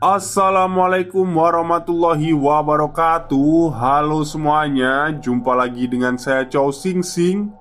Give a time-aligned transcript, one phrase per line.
[0.00, 3.68] Assalamualaikum warahmatullahi wabarakatuh.
[3.76, 7.52] Halo semuanya Jumpa lagi dengan saya Chow Sing Sing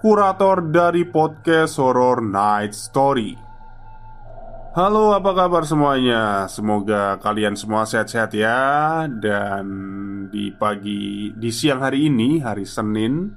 [0.00, 3.36] Kurator dari podcast Horror Night Story.
[4.72, 6.48] Halo apa kabar semuanya?
[6.48, 9.04] Semoga kalian semua sehat-sehat ya.
[9.12, 9.68] Dan
[10.32, 13.28] di pagi Di siang hari ini Hari Senin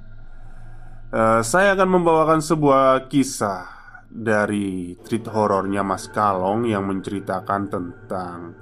[1.12, 3.75] eh, Saya akan membawakan sebuah kisah
[4.16, 8.56] dari treat horornya Mas Kalong yang menceritakan tentang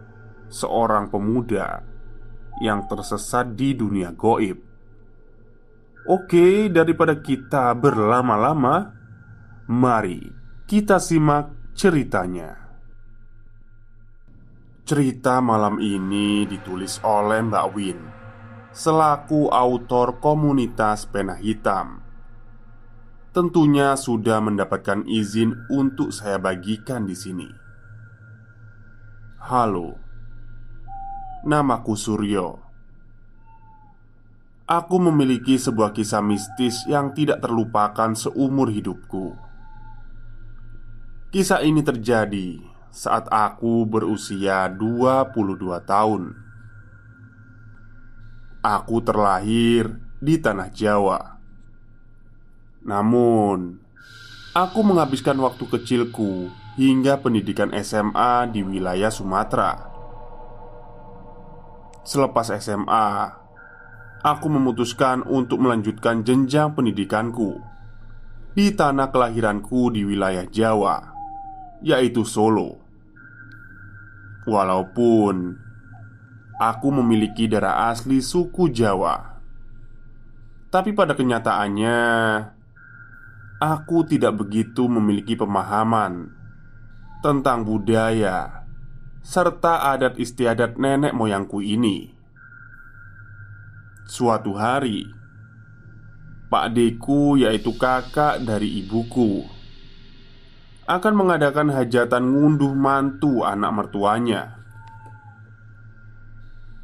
[0.49, 1.85] seorang pemuda
[2.65, 4.57] yang tersesat di dunia goib.
[6.09, 8.91] Oke, daripada kita berlama-lama,
[9.69, 10.25] mari
[10.65, 12.59] kita simak ceritanya.
[14.83, 17.99] Cerita malam ini ditulis oleh Mbak Win
[18.73, 22.02] selaku autor komunitas Pena Hitam
[23.33, 27.49] tentunya sudah mendapatkan izin untuk saya bagikan di sini.
[29.41, 29.97] Halo,
[31.41, 32.61] namaku Suryo.
[34.69, 39.35] Aku memiliki sebuah kisah mistis yang tidak terlupakan seumur hidupku.
[41.33, 42.61] Kisah ini terjadi
[42.93, 46.37] saat aku berusia 22 tahun.
[48.63, 51.33] Aku terlahir di tanah Jawa
[52.83, 53.79] namun,
[54.51, 59.87] aku menghabiskan waktu kecilku hingga pendidikan SMA di wilayah Sumatera.
[62.03, 63.31] Selepas SMA,
[64.19, 67.63] aku memutuskan untuk melanjutkan jenjang pendidikanku
[68.51, 70.99] di tanah kelahiranku di wilayah Jawa,
[71.79, 72.83] yaitu Solo.
[74.43, 75.55] Walaupun
[76.59, 79.39] aku memiliki darah asli suku Jawa,
[80.67, 81.95] tapi pada kenyataannya
[83.61, 86.33] aku tidak begitu memiliki pemahaman
[87.23, 88.63] tentang budaya
[89.23, 92.11] serta adat istiadat nenek moyangku ini.
[94.03, 95.07] Suatu hari,
[96.51, 99.47] Pak Deku, yaitu kakak dari ibuku,
[100.83, 104.59] akan mengadakan hajatan ngunduh mantu anak mertuanya.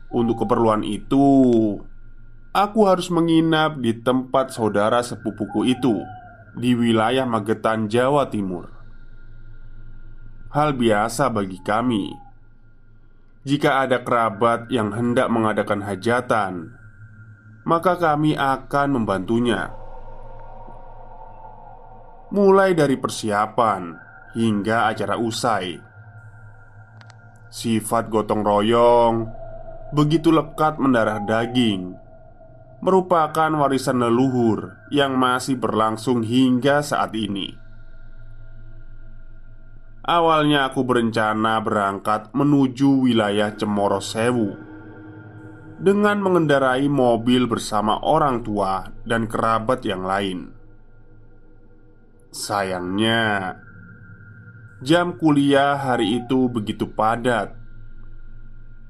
[0.09, 1.27] Untuk keperluan itu,
[2.55, 6.01] aku harus menginap di tempat saudara sepupuku itu
[6.55, 8.69] di wilayah Magetan, Jawa Timur.
[10.49, 12.29] Hal biasa bagi kami
[13.47, 16.75] jika ada kerabat yang hendak mengadakan hajatan,
[17.63, 19.71] maka kami akan membantunya.
[22.29, 23.95] Mulai dari persiapan
[24.37, 25.81] hingga acara usai,
[27.49, 29.15] sifat gotong royong
[29.89, 31.97] begitu lekat mendarah daging
[32.79, 37.51] merupakan warisan leluhur yang masih berlangsung hingga saat ini.
[40.09, 44.57] Awalnya aku berencana berangkat menuju wilayah Cemoro Sewu
[45.79, 50.49] dengan mengendarai mobil bersama orang tua dan kerabat yang lain.
[52.31, 53.53] Sayangnya,
[54.79, 57.58] jam kuliah hari itu begitu padat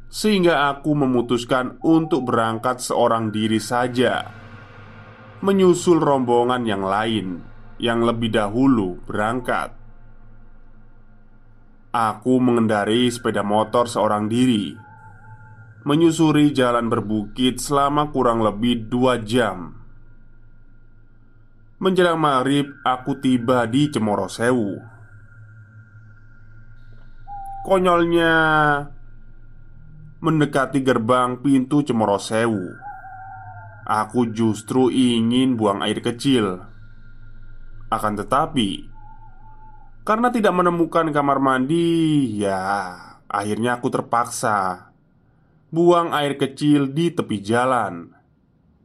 [0.09, 4.25] sehingga aku memutuskan untuk berangkat seorang diri saja.
[5.39, 7.27] Menyusul rombongan yang lain
[7.79, 9.71] Yang lebih dahulu berangkat.
[11.95, 14.75] Aku mengendarai sepeda motor seorang diri.
[15.87, 19.79] Menyusuri jalan berbukit selama kurang lebih dua jam.
[21.79, 24.75] Menjelang maghrib aku tiba di Cemorosewu.
[27.63, 28.35] Konyolnya
[30.19, 32.75] Mendekati gerbang pintu Cemorosewu
[33.87, 36.59] Aku justru ingin buang air kecil.
[37.87, 38.83] Akan tetapi,
[40.03, 42.99] karena tidak menemukan kamar mandi, ya
[43.31, 44.91] akhirnya aku terpaksa
[45.71, 48.11] buang air kecil di tepi jalan,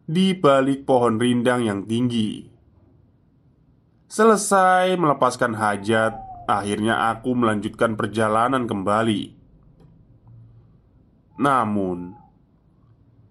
[0.07, 2.47] di balik pohon rindang yang tinggi.
[4.07, 6.15] Selesai melepaskan hajat,
[6.47, 9.44] akhirnya aku melanjutkan perjalanan kembali.
[11.35, 12.15] Namun,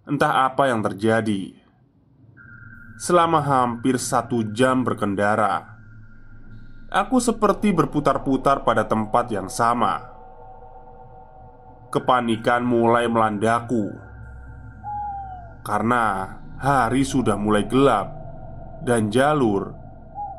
[0.04, 1.56] entah apa yang terjadi
[3.00, 5.80] selama hampir satu jam berkendara.
[6.94, 10.14] Aku seperti berputar-putar pada tempat yang sama.
[11.90, 13.90] Kepanikan mulai melandaku
[15.64, 18.12] karena hari sudah mulai gelap
[18.84, 19.74] dan jalur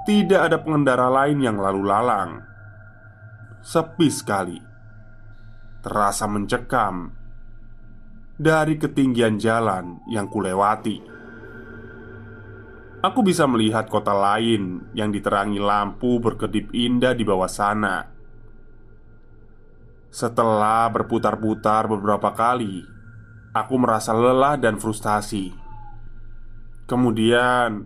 [0.05, 2.45] tidak ada pengendara lain yang lalu lalang.
[3.65, 4.61] Sepi sekali,
[5.81, 7.24] terasa mencekam
[8.35, 10.99] dari ketinggian jalan yang kulewati.
[13.05, 18.09] Aku bisa melihat kota lain yang diterangi lampu berkedip indah di bawah sana.
[20.09, 22.81] Setelah berputar-putar beberapa kali,
[23.53, 25.53] aku merasa lelah dan frustasi.
[26.89, 27.85] Kemudian,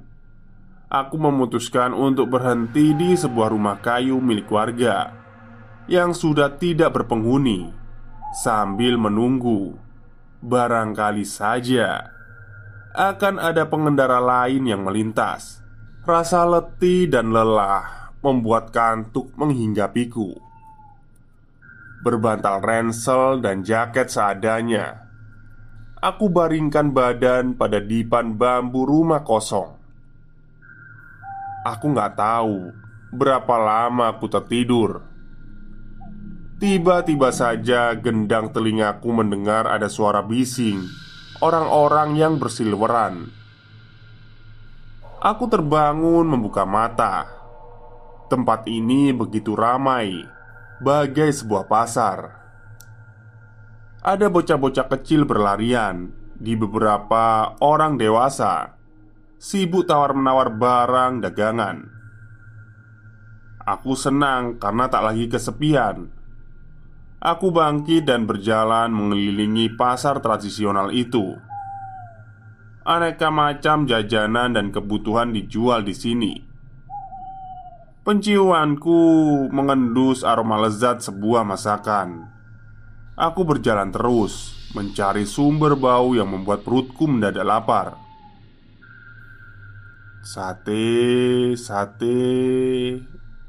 [0.87, 5.13] aku memutuskan untuk berhenti di sebuah rumah kayu milik warga
[5.91, 7.75] yang sudah tidak berpenghuni
[8.39, 9.88] sambil menunggu.
[10.39, 12.15] Barangkali saja
[12.95, 15.59] akan ada pengendara lain yang melintas.
[16.07, 20.39] Rasa letih dan lelah membuat kantuk menghinggapiku.
[22.07, 25.11] Berbantal ransel dan jaket seadanya,
[25.99, 29.75] aku baringkan badan pada dipan bambu rumah kosong.
[31.67, 32.71] Aku nggak tahu
[33.11, 35.03] berapa lama aku tertidur.
[36.59, 40.91] Tiba-tiba saja gendang telingaku mendengar ada suara bising
[41.39, 43.31] orang-orang yang bersilweran.
[45.23, 47.31] Aku terbangun membuka mata.
[48.27, 50.27] Tempat ini begitu ramai,
[50.83, 52.19] bagai sebuah pasar.
[54.03, 58.75] Ada bocah-bocah kecil berlarian di beberapa orang dewasa,
[59.39, 61.87] sibuk tawar-menawar barang dagangan.
[63.63, 66.18] Aku senang karena tak lagi kesepian
[67.19, 71.35] Aku bangkit dan berjalan mengelilingi pasar tradisional itu.
[72.87, 76.35] Aneka macam jajanan dan kebutuhan dijual di sini.
[78.07, 79.01] Penciumanku
[79.51, 82.31] mengendus aroma lezat sebuah masakan.
[83.19, 87.99] Aku berjalan terus mencari sumber bau yang membuat perutku mendadak lapar.
[90.23, 92.23] Sate, sate,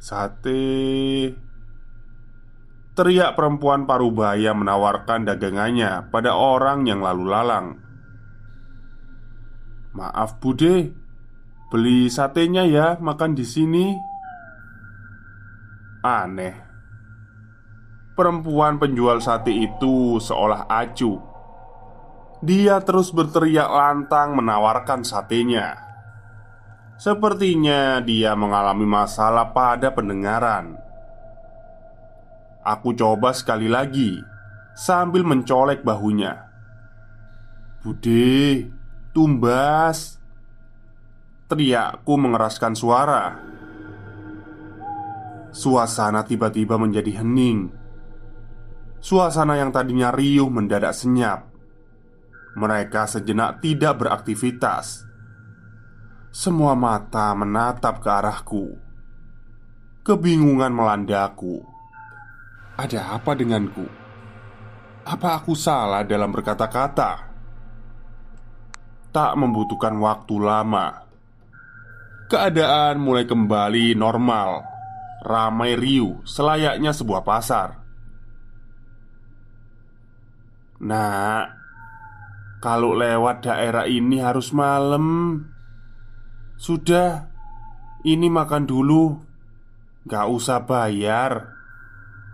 [0.02, 1.49] sate.
[3.00, 7.80] Teriak perempuan parubaya menawarkan dagangannya pada orang yang lalu lalang.
[9.96, 10.92] Maaf bude.
[11.72, 13.96] Beli satenya ya makan di sini.
[16.04, 16.60] Aneh.
[18.20, 21.24] Perempuan penjual sate itu seolah acuh.
[22.44, 25.80] Dia terus berteriak lantang menawarkan satenya.
[27.00, 30.89] Sepertinya dia mengalami masalah pada pendengaran
[32.64, 34.20] Aku coba sekali lagi
[34.80, 36.40] Sambil mencolek bahunya.
[37.84, 38.72] Bude,
[39.12, 40.16] tumbas
[41.52, 43.36] Teriakku mengeraskan suara.
[45.52, 47.74] Suasana tiba-tiba menjadi hening.
[49.04, 51.50] Suasana yang tadinya riuh mendadak senyap.
[52.56, 55.10] Mereka sejenak tidak beraktivitas.
[56.32, 58.66] Semua mata menatap ke arahku.
[60.08, 61.79] Kebingungan melandaku
[62.80, 63.84] ada apa denganku?
[65.04, 67.28] Apa aku salah dalam berkata-kata?
[69.12, 71.04] Tak membutuhkan waktu lama.
[72.30, 74.64] Keadaan mulai kembali normal.
[75.20, 77.76] Ramai riuh selayaknya sebuah pasar.
[80.80, 81.44] Nah,
[82.64, 85.36] kalau lewat daerah ini harus malam.
[86.56, 87.28] Sudah
[88.00, 89.12] Ini makan dulu.
[90.08, 91.59] Gak usah bayar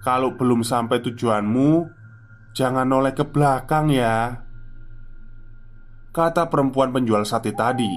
[0.05, 1.89] kalau belum sampai tujuanmu,
[2.53, 4.45] jangan noleh ke belakang ya.
[6.13, 7.89] Kata perempuan penjual sate tadi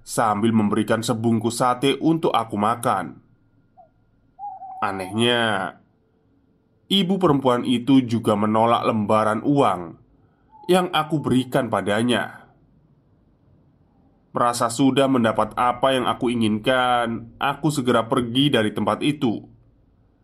[0.00, 3.20] sambil memberikan sebungkus sate untuk aku makan.
[4.80, 5.76] Anehnya,
[6.88, 9.80] ibu perempuan itu juga menolak lembaran uang
[10.72, 12.48] yang aku berikan padanya.
[14.32, 19.55] Merasa sudah mendapat apa yang aku inginkan, aku segera pergi dari tempat itu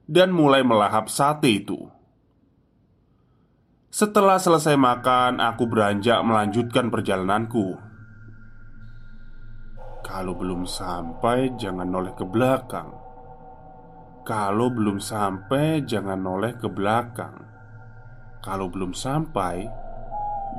[0.07, 1.91] dan mulai melahap sate itu.
[3.93, 7.77] Setelah selesai makan, aku beranjak melanjutkan perjalananku.
[10.01, 12.89] Kalau belum sampai, jangan noleh ke belakang.
[14.25, 17.37] Kalau belum sampai, jangan noleh ke belakang.
[18.41, 19.69] Kalau belum sampai,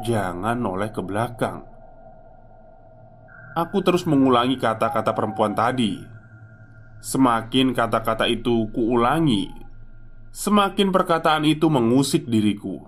[0.06, 1.66] jangan noleh ke belakang.
[3.58, 6.13] Aku terus mengulangi kata-kata perempuan tadi.
[7.04, 9.52] Semakin kata-kata itu kuulangi,
[10.32, 12.80] semakin perkataan itu mengusik diriku,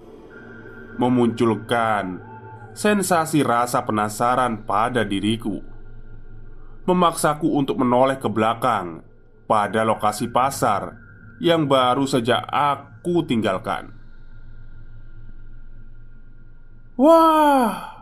[0.96, 2.24] memunculkan
[2.72, 5.60] sensasi rasa penasaran pada diriku,
[6.88, 9.04] memaksaku untuk menoleh ke belakang
[9.52, 10.96] pada lokasi pasar
[11.44, 13.92] yang baru saja aku tinggalkan.
[16.96, 17.95] Wah,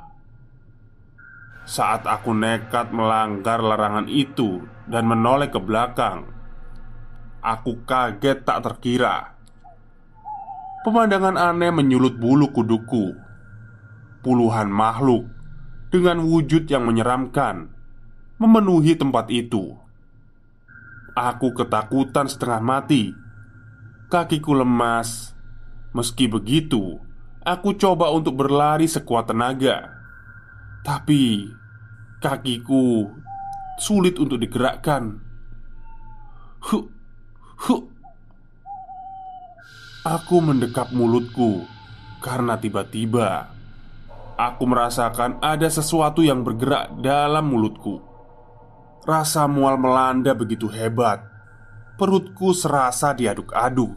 [1.63, 6.27] saat aku nekat melanggar larangan itu dan menoleh ke belakang,
[7.39, 9.35] aku kaget tak terkira.
[10.83, 13.15] Pemandangan aneh menyulut bulu kuduku.
[14.19, 15.27] Puluhan makhluk
[15.91, 17.71] dengan wujud yang menyeramkan
[18.39, 19.79] memenuhi tempat itu.
[21.15, 23.15] Aku ketakutan setengah mati.
[24.11, 25.31] Kakiku lemas.
[25.93, 26.97] Meski begitu,
[27.45, 29.92] aku coba untuk berlari sekuat tenaga.
[30.83, 31.47] Tapi
[32.19, 33.07] kakiku
[33.79, 35.19] sulit untuk digerakkan.
[36.59, 36.85] Huh,
[37.63, 37.83] huh.
[40.03, 41.63] Aku mendekap mulutku
[42.19, 43.47] karena tiba-tiba
[44.35, 48.03] aku merasakan ada sesuatu yang bergerak dalam mulutku.
[49.07, 51.23] Rasa mual melanda begitu hebat.
[51.95, 53.91] Perutku serasa diaduk-aduk.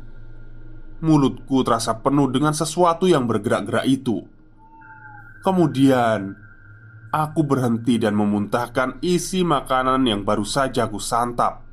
[1.02, 4.22] Mulutku terasa penuh dengan sesuatu yang bergerak-gerak itu.
[5.42, 6.45] Kemudian
[7.16, 11.64] Aku berhenti dan memuntahkan isi makanan yang baru saja aku santap.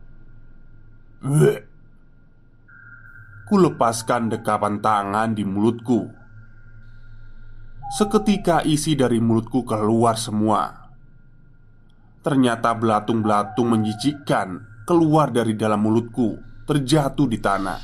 [3.44, 6.08] Ku lepaskan dekapan tangan di mulutku.
[8.00, 10.72] Seketika isi dari mulutku keluar semua.
[12.24, 17.80] Ternyata belatung-belatung menjijikkan keluar dari dalam mulutku, terjatuh di tanah.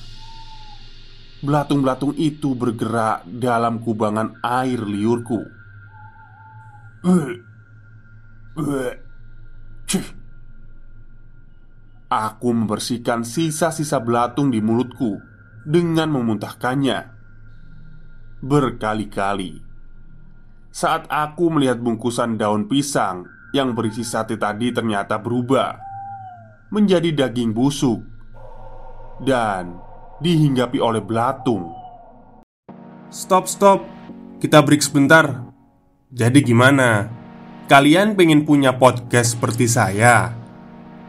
[1.44, 5.44] Belatung-belatung itu bergerak dalam kubangan air liurku.
[12.10, 15.22] Aku membersihkan sisa-sisa belatung di mulutku
[15.62, 16.98] dengan memuntahkannya
[18.42, 19.62] berkali-kali.
[20.70, 25.78] Saat aku melihat bungkusan daun pisang yang berisi sate tadi ternyata berubah
[26.70, 28.02] menjadi daging busuk
[29.26, 29.78] dan
[30.22, 31.74] dihinggapi oleh belatung.
[33.10, 33.82] Stop, stop.
[34.38, 35.50] Kita break sebentar.
[36.14, 37.19] Jadi gimana?
[37.70, 40.34] Kalian pengen punya podcast seperti saya?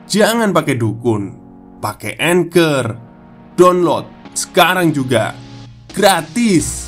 [0.04, 1.32] Jangan pakai dukun,
[1.80, 3.00] pakai Anchor.
[3.56, 4.04] Download
[4.36, 5.32] sekarang juga.
[5.88, 6.84] Gratis.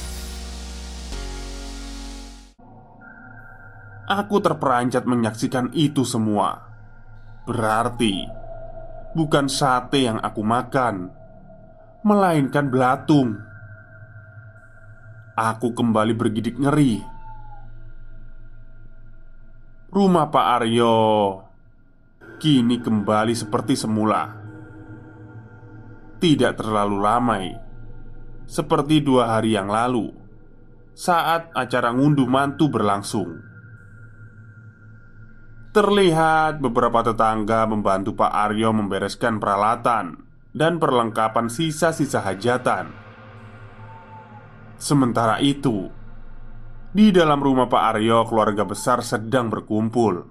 [4.13, 6.69] Aku terperanjat menyaksikan itu semua.
[7.49, 8.29] Berarti
[9.17, 11.09] bukan sate yang aku makan,
[12.05, 13.41] melainkan belatung.
[15.33, 17.12] Aku kembali bergidik ngeri
[19.93, 20.97] Rumah Pak Aryo
[22.41, 24.25] kini kembali seperti semula.
[26.17, 27.53] Tidak terlalu ramai,
[28.49, 30.09] seperti dua hari yang lalu
[30.97, 33.37] saat acara ngunduh mantu berlangsung.
[35.77, 40.25] Terlihat beberapa tetangga membantu Pak Aryo membereskan peralatan
[40.57, 42.97] dan perlengkapan sisa-sisa hajatan.
[44.81, 45.93] Sementara itu,
[46.93, 50.29] di dalam rumah Pak Aryo, keluarga besar sedang berkumpul.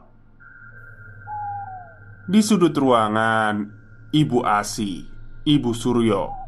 [2.30, 3.68] Di sudut ruangan,
[4.14, 5.04] Ibu Asi,
[5.44, 6.42] Ibu Suryo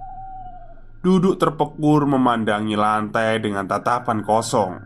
[1.04, 4.80] duduk terpekur memandangi lantai dengan tatapan kosong.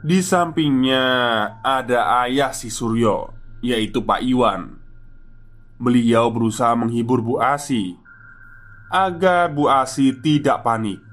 [0.00, 1.04] Di sampingnya
[1.60, 4.80] ada ayah si Suryo, yaitu Pak Iwan.
[5.76, 8.00] Beliau berusaha menghibur Bu Asi
[8.88, 11.04] agar Bu Asi tidak panik.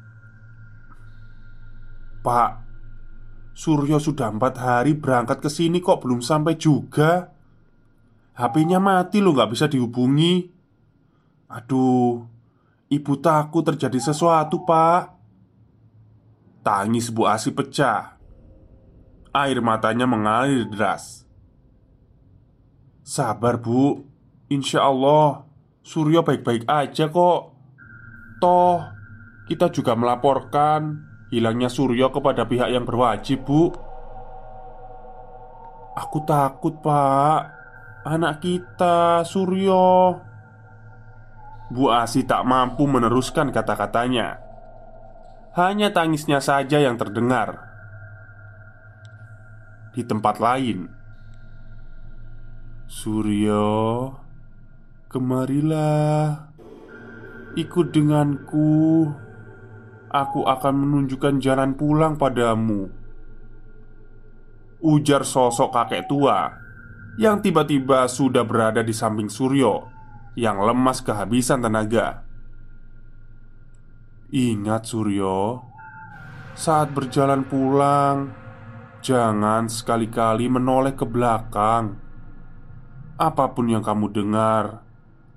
[2.23, 2.62] Pak,
[3.53, 7.29] Suryo sudah empat hari berangkat ke sini kok belum sampai juga.
[8.33, 10.49] HP-nya mati loh nggak bisa dihubungi.
[11.53, 12.33] Aduh
[12.89, 15.13] Ibu takut terjadi sesuatu pak.
[16.65, 18.17] Tangis Bu Asi pecah.
[19.33, 21.25] Air matanya mengalir deras.
[23.01, 24.05] Sabar bu.
[24.49, 25.45] Insya Allah
[25.81, 27.41] Suryo baik-baik aja kok.
[28.37, 28.81] Toh
[29.49, 33.73] Kita juga melaporkan hilangnya Suryo kepada pihak yang berwajib, Bu.
[35.97, 37.49] Aku takut, Pak.
[38.05, 40.21] Anak kita, Suryo.
[41.73, 44.37] Bu Asi tak mampu meneruskan kata-katanya.
[45.57, 47.73] Hanya tangisnya saja yang terdengar.
[49.93, 50.89] Di tempat lain,
[52.89, 54.13] Suryo,
[55.09, 56.49] kemarilah.
[57.53, 59.13] Ikut denganku.
[60.13, 62.85] Aku akan menunjukkan jalan pulang padamu.
[64.85, 66.53] Ujar sosok kakek tua
[67.17, 69.89] yang tiba-tiba sudah berada di samping Suryo
[70.37, 72.25] yang lemas kehabisan tenaga.
[74.33, 75.61] Ingat, Suryo,
[76.53, 78.33] saat berjalan pulang,
[79.01, 81.97] jangan sekali-kali menoleh ke belakang.
[83.17, 84.81] Apa pun yang kamu dengar,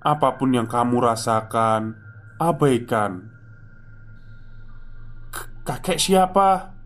[0.00, 1.96] apa pun yang kamu rasakan,
[2.40, 3.35] abaikan.
[5.66, 6.78] Kakek siapa?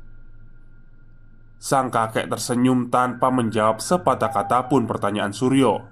[1.60, 5.84] Sang kakek tersenyum tanpa menjawab sepatah kata pun pertanyaan Suryo.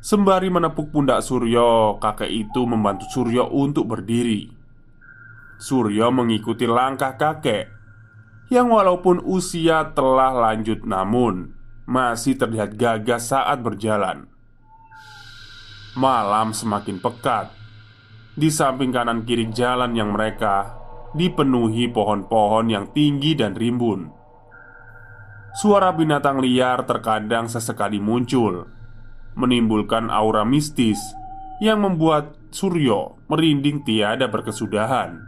[0.00, 4.48] Sembari menepuk pundak Suryo, kakek itu membantu Suryo untuk berdiri.
[5.60, 7.68] Suryo mengikuti langkah kakek
[8.48, 11.52] yang walaupun usia telah lanjut namun
[11.84, 14.24] masih terlihat gagah saat berjalan.
[15.92, 17.52] Malam semakin pekat
[18.32, 20.85] di samping kanan kiri jalan yang mereka
[21.16, 24.12] dipenuhi pohon-pohon yang tinggi dan rimbun.
[25.56, 28.68] Suara binatang liar terkadang sesekali muncul,
[29.34, 31.00] menimbulkan aura mistis
[31.64, 35.20] yang membuat Suryo merinding tiada berkesudahan.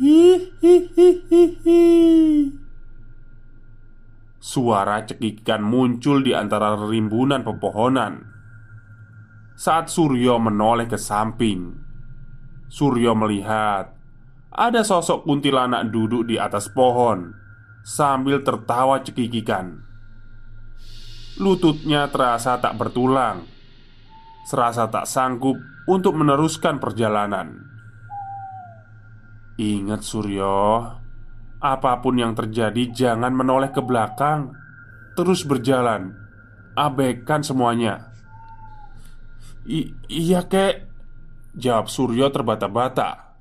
[0.00, 1.82] Hihihihihi.
[4.38, 8.28] Suara cekikan muncul di antara rimbunan pepohonan
[9.58, 11.87] saat Suryo menoleh ke samping.
[12.68, 13.96] Suryo melihat
[14.52, 17.32] ada sosok kuntilanak duduk di atas pohon
[17.84, 19.80] sambil tertawa cekikikan.
[21.40, 23.46] Lututnya terasa tak bertulang,
[24.44, 25.56] serasa tak sanggup
[25.88, 27.64] untuk meneruskan perjalanan.
[29.58, 30.86] Ingat, Suryo,
[31.58, 34.54] apa pun yang terjadi, jangan menoleh ke belakang,
[35.14, 36.14] terus berjalan,
[36.74, 38.10] abaikan semuanya.
[39.68, 40.87] I iya kek
[41.56, 43.38] Jawab Suryo terbata-bata.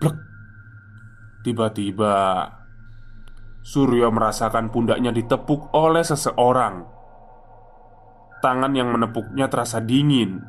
[0.00, 0.16] Blek.
[1.44, 2.14] Tiba-tiba
[3.66, 6.86] Suryo merasakan pundaknya ditepuk oleh seseorang.
[8.40, 10.44] Tangan yang menepuknya terasa dingin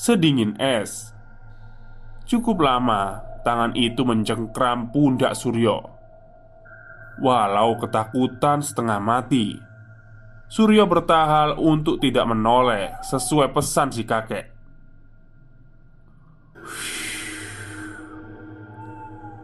[0.00, 1.12] Sedingin es.
[2.24, 5.82] Cukup lama tangan itu mencengkram pundak Suryo.
[7.20, 9.60] Walau ketakutan setengah mati
[10.50, 14.49] Suryo bertahal untuk tidak menoleh sesuai pesan si kakek.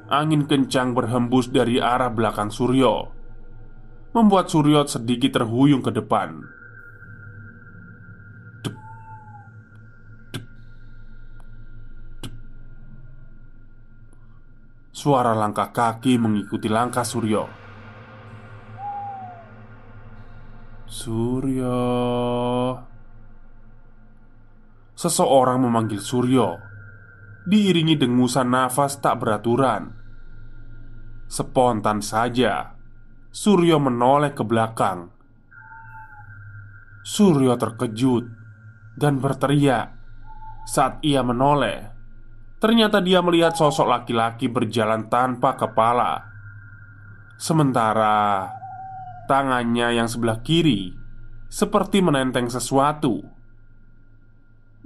[0.07, 3.11] Angin kencang berhembus dari arah belakang Suryo,
[4.15, 6.47] membuat Suryo sedikit terhuyung ke depan.
[8.63, 8.77] Dep,
[10.31, 10.45] dep,
[12.23, 12.35] dep.
[14.95, 17.51] Suara langkah kaki mengikuti langkah Suryo.
[20.87, 21.79] Suryo
[24.95, 26.76] Seseorang memanggil Suryo
[27.47, 29.95] Diiringi dengusan nafas tak beraturan.
[31.31, 32.75] Spontan saja
[33.31, 35.15] Suryo menoleh ke belakang.
[37.07, 38.27] Suryo terkejut
[38.99, 39.95] Dan berteriak.
[40.67, 41.87] Saat ia menoleh
[42.59, 46.27] Ternyata dia melihat sosok laki-laki berjalan tanpa kepala.
[47.39, 48.51] Sementara
[49.31, 50.95] Tangannya yang sebelah kiri
[51.47, 53.36] seperti menenteng sesuatu.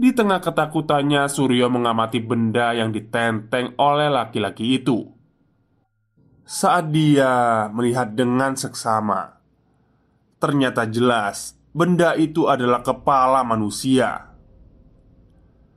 [0.01, 5.05] Di tengah ketakutannya, Suryo mengamati benda yang ditenteng oleh laki-laki itu.
[6.49, 9.37] Saat dia melihat dengan seksama,
[10.41, 14.33] ternyata jelas benda itu adalah kepala manusia.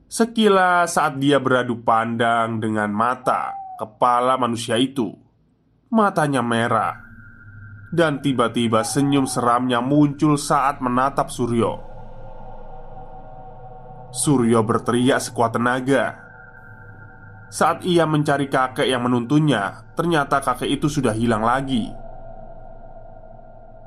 [0.08, 5.12] Sekilas saat dia beradu pandang dengan mata kepala manusia itu,
[5.92, 6.96] matanya merah
[7.92, 11.93] dan tiba-tiba senyum seramnya muncul saat menatap Suryo.
[14.14, 16.22] Suryo berteriak sekuat tenaga.
[17.50, 21.90] Saat ia mencari kakek yang menuntunnya, ternyata kakek itu sudah hilang lagi.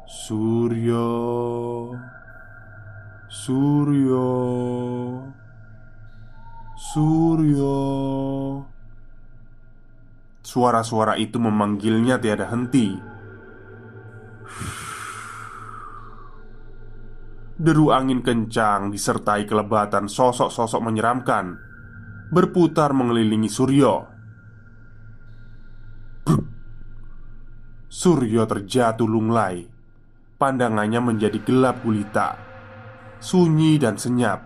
[0.04, 1.08] Suryo,
[3.32, 4.28] Suryo,
[6.76, 7.80] Suryo.
[10.44, 13.00] Suara-suara itu memanggilnya tiada henti.
[17.58, 21.58] Deru angin kencang disertai kelebatan sosok-sosok menyeramkan.
[22.30, 23.96] Berputar mengelilingi Suryo.
[27.90, 29.66] Suryo terjatuh lunglai.
[30.38, 32.38] Pandangannya menjadi gelap gulita.
[33.18, 34.46] Sunyi dan senyap.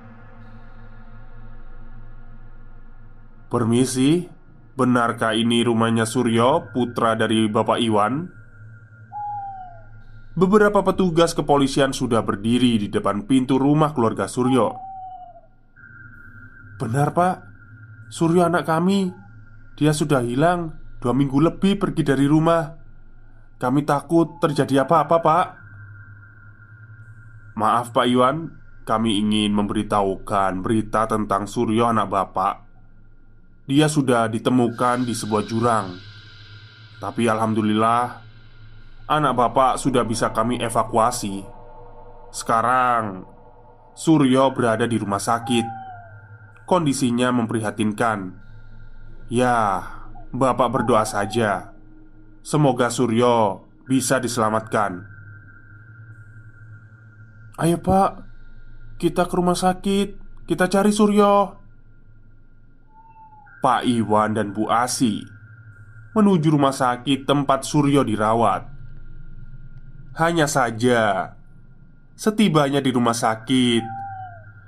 [3.52, 4.24] Permisi
[4.72, 8.41] Benarkah ini rumahnya Suryo, putra dari Bapak Iwan?
[10.32, 14.72] Beberapa petugas kepolisian sudah berdiri di depan pintu rumah keluarga Suryo.
[16.80, 17.36] Benar, Pak.
[18.12, 19.12] Suryo anak kami.
[19.78, 22.74] Dia sudah hilang dua minggu lebih pergi dari rumah.
[23.62, 25.48] Kami takut terjadi apa-apa, Pak.
[27.56, 28.58] Maaf, Pak Iwan.
[28.82, 32.56] Kami ingin memberitahukan berita tentang Suryo anak Bapak.
[33.70, 36.02] Dia sudah ditemukan di sebuah jurang.
[36.98, 38.31] Tapi alhamdulillah
[39.12, 41.44] Anak bapak sudah bisa kami evakuasi.
[42.32, 43.28] Sekarang
[43.92, 45.68] Suryo berada di rumah sakit.
[46.64, 48.32] Kondisinya memprihatinkan.
[49.28, 49.84] Ya,
[50.32, 51.76] bapak berdoa saja.
[52.40, 55.04] Semoga Suryo bisa diselamatkan.
[57.60, 58.24] Ayo pak.
[58.96, 60.16] Kita ke rumah sakit.
[60.48, 61.60] Kita cari Suryo.
[63.60, 65.22] Pak Iwan dan Bu Asi
[66.18, 68.71] Menuju rumah sakit tempat Suryo dirawat
[70.20, 71.36] hanya saja,
[72.20, 73.84] setibanya di rumah sakit,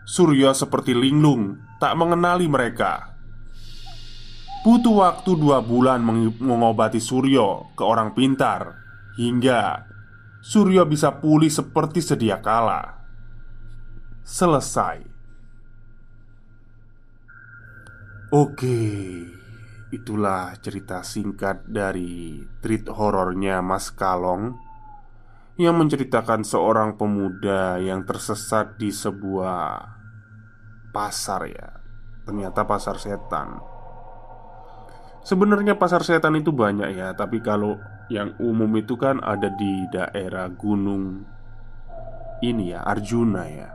[0.04, 3.16] Suryo seperti linglung tak mengenali mereka.
[4.64, 6.04] Butuh waktu dua bulan
[6.40, 8.80] mengobati Suryo ke orang pintar
[9.20, 9.88] hingga
[10.44, 13.00] Suryo bisa pulih seperti sedia kala.
[14.24, 15.04] Selesai.
[18.32, 18.80] Oke,
[19.92, 24.73] itulah cerita singkat dari treat horornya Mas Kalong
[25.54, 29.86] yang menceritakan seorang pemuda yang tersesat di sebuah
[30.90, 31.70] pasar ya.
[32.24, 33.62] Ternyata pasar setan.
[35.24, 37.80] Sebenarnya pasar setan itu banyak ya, tapi kalau
[38.12, 41.24] yang umum itu kan ada di daerah gunung
[42.44, 43.70] ini ya, Arjuna ya.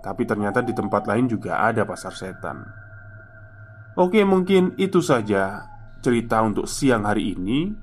[0.00, 2.64] Tapi ternyata di tempat lain juga ada pasar setan.
[3.98, 5.66] Oke, mungkin itu saja
[6.00, 7.74] cerita untuk siang hari ini.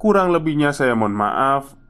[0.00, 1.85] Kurang lebihnya saya mohon maaf.